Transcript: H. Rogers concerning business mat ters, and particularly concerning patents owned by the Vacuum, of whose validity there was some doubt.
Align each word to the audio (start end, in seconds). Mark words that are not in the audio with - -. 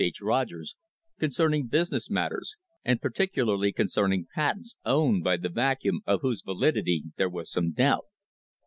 H. 0.03 0.19
Rogers 0.19 0.75
concerning 1.19 1.67
business 1.67 2.09
mat 2.09 2.31
ters, 2.31 2.57
and 2.83 2.99
particularly 2.99 3.71
concerning 3.71 4.25
patents 4.33 4.73
owned 4.83 5.23
by 5.23 5.37
the 5.37 5.47
Vacuum, 5.49 6.01
of 6.07 6.21
whose 6.23 6.41
validity 6.41 7.03
there 7.17 7.29
was 7.29 7.51
some 7.51 7.71
doubt. 7.71 8.05